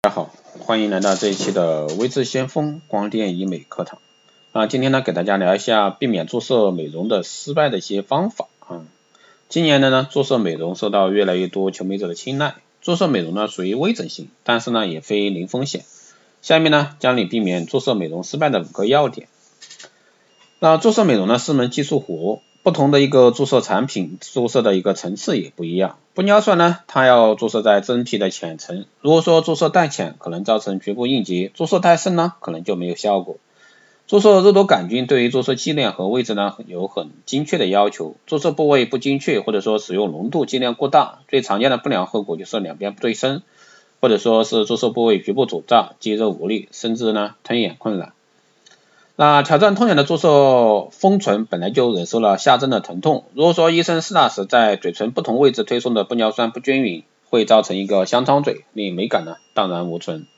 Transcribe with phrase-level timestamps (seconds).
[0.00, 0.30] 大家好，
[0.60, 3.98] 欢迎来到这一期的微智先锋光电医美课堂。
[4.52, 8.86] 啊，今天呢，给大家聊一下避免注射美容的失败的一些方法啊。
[9.48, 12.54] 今年的呢，注射美容受到越来越多求美者的青睐。
[12.80, 15.84] 注射美容呢，属于微整形，但是呢，也非零风险。
[16.42, 19.26] 下面呢，教你避免注射美容失败的五个要点。
[20.60, 22.40] 那注射美容呢，是门技术活。
[22.62, 25.98] 不同的一个注射产品，注射的一个层次也不一样。
[26.18, 33.36] 玻尿酸呢，它要注射在真皮的浅层，如果说注射太浅，可能造成局部应激；注射太深呢，可能就没有效果。
[34.08, 38.16] 注射肉毒杆菌对于注射剂量和位置呢，有很精确的要求。
[38.26, 43.42] 注射部位不精确，或者说使用浓度剂量过大，最常见的不良后果就是两边不对称，
[44.00, 48.12] 或者说是注射部位局部肿胀、肌肉无力，甚至呢吞咽困难。
[49.20, 60.28] 那挑战痛点的注射丰唇本来就忍受了下针的疼痛，如果说医生施打时在嘴唇不同位置推送的玻尿酸不均匀，会造成一个香肠嘴，令美感呢荡然无存。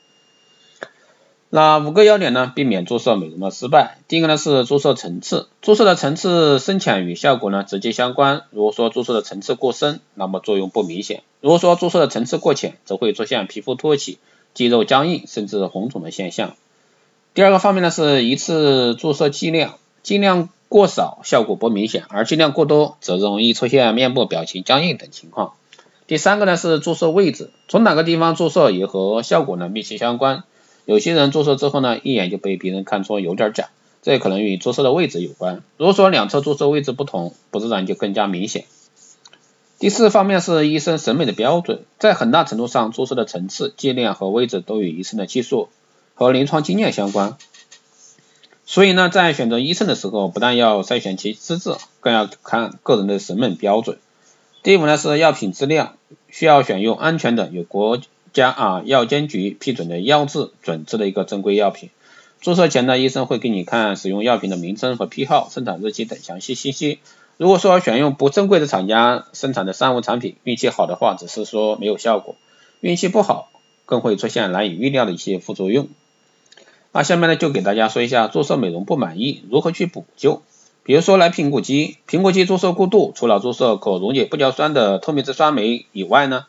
[1.51, 3.99] 那五个要点呢，避免注射美容的失败。
[4.07, 8.45] 第一个呢是注射层次，注射的层次深浅与效果呢直接相关。
[8.49, 14.17] 如果说注射的层次过深，那么作用不明显；如果说注射的层次过浅，则会出现皮肤脱起、
[14.55, 16.55] 肌肉僵硬甚至红肿的现象。
[17.33, 25.53] 第二个方面呢是一次注射剂量，剂量过少效果不明显，而剂量过多则容易出现面部表情僵硬等情况。
[26.07, 30.43] 第三个呢是注射位置，从哪个地方注射也和效果呢密切相关。
[30.83, 33.69] 有些人注射之后呢一眼就被别人看出有点假，
[34.01, 35.63] 这可能与注射的位置有关。
[35.77, 38.65] 如果说两侧注射位置不同，不自然就更加明显。
[39.79, 45.69] 第四方面是医生审美的标准，在很大程度上注射的层次、剂量和位置都与医生的技术。
[46.21, 47.35] 和临床经验相关，
[48.63, 53.97] 所以呢，在选择医生的时候，不但要筛选其资质，更要看个人的审美标准。
[54.61, 55.97] 第五呢是药品质量，
[56.29, 57.99] 需要选用安全的、有国
[58.33, 61.89] 家啊药监局批准的药质准字的一个正规药品。
[62.39, 66.99] 注射前呢，医生会给你看使用药品的名称和批号、生产日期等详细信息。
[67.37, 72.35] 如果说选用不正规的厂家生产的三无产品，运气好的话，只是说没有效果；
[72.79, 73.49] 运气不好，
[73.87, 75.89] 更会出现难以预料的一些副作用。
[76.93, 80.41] 那下面呢，就给大家说一下注射美容不满意如何去补救。
[80.83, 86.45] 比如说来苹果肌，苹果肌注射过度，除了注射可溶解玻尿酸的透明质酸酶以外呢，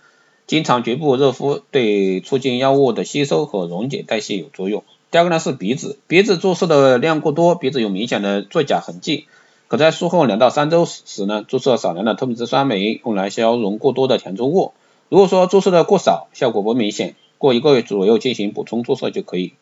[0.47, 4.82] 经常局部热敷对促进药物的吸收和溶解代谢有作用。
[5.12, 9.26] 第二个呢是鼻子，鼻子注射的量过多，鼻子有明显的作假痕迹，
[9.69, 14.72] 可在术后两到三周时呢，注射少量的透明质酸酶，用来消融过多的填充物。
[15.09, 19.53] 如果说注射的过少，效果不明显，过一个月左右进行补充注射就可以。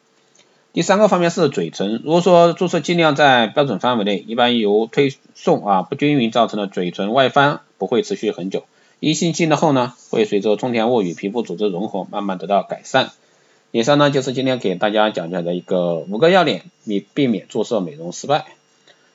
[0.73, 8.63] 第三个方面是嘴唇，如果说注射剂量在标准范围内，一般由推送啊不均匀造成的嘴唇外翻，不会持续很久，
[9.01, 13.11] 一星期后呢，会随着充填物与皮肤组织融合，慢慢得到改善。
[13.73, 18.45] 以上呢就是今天给大家讲解的一个五个要点，以避免注射美容失败，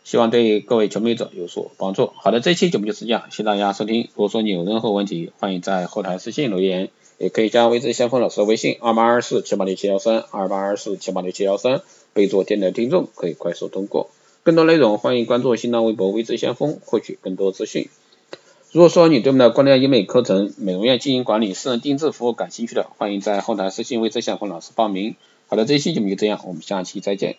[0.04, 2.12] 希望对各位求美者有所帮助。
[2.18, 4.10] 好的，这期节目就是这样，谢谢大家收听。
[4.14, 6.90] 如果说你有任何问题，欢迎在后台私信留言。
[7.18, 11.82] 也可以加微之先锋老师的微信二八二四七八六七幺三二八二四七八六七幺三，
[12.14, 14.10] 备注电台听众，可以快速通过。
[14.44, 17.90] 更多内容欢迎关注新浪微博微之先锋，获取更多资讯。
[18.72, 25.16] 如果说你对我们的光电医美课程、美容院经营管理、私人定制服务感兴趣的，欢迎在后台私信微之先锋老师报名。
[25.48, 27.38] 好的，这期节目就这样，我们下期再见。